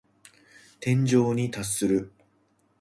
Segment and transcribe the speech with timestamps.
[0.79, 2.11] 天井に達する。